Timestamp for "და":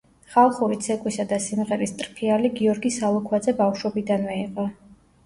1.33-1.37